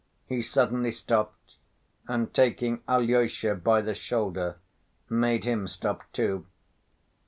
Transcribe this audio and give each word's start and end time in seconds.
He 0.25 0.41
suddenly 0.41 0.89
stopped 0.89 1.57
and 2.07 2.33
taking 2.33 2.81
Alyosha 2.87 3.53
by 3.53 3.81
the 3.81 3.93
shoulder 3.93 4.57
made 5.11 5.43
him 5.45 5.67
stop 5.67 6.11
too. 6.11 6.47